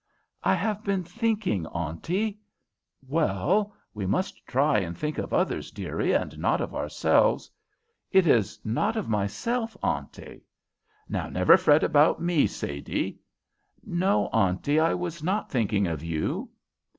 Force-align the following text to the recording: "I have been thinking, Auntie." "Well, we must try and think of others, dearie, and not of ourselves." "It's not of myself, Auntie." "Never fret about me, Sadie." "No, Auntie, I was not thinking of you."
"I 0.43 0.55
have 0.55 0.83
been 0.83 1.03
thinking, 1.03 1.67
Auntie." 1.67 2.39
"Well, 3.07 3.75
we 3.93 4.07
must 4.07 4.43
try 4.47 4.79
and 4.79 4.97
think 4.97 5.19
of 5.19 5.31
others, 5.31 5.69
dearie, 5.69 6.11
and 6.11 6.39
not 6.39 6.59
of 6.59 6.73
ourselves." 6.73 7.51
"It's 8.09 8.65
not 8.65 8.97
of 8.97 9.07
myself, 9.07 9.77
Auntie." 9.83 10.41
"Never 11.07 11.55
fret 11.55 11.83
about 11.83 12.19
me, 12.19 12.47
Sadie." 12.47 13.19
"No, 13.85 14.25
Auntie, 14.33 14.79
I 14.79 14.95
was 14.95 15.21
not 15.21 15.51
thinking 15.51 15.85
of 15.85 16.01
you." 16.03 16.49